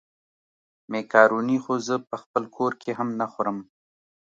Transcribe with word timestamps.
مېکاروني 0.93 1.57
خو 1.63 1.73
زه 1.87 1.95
په 2.09 2.15
خپل 2.21 2.43
کور 2.55 2.71
کې 2.81 2.91
هم 2.99 3.09
نه 3.19 3.27
خورم. 3.31 3.57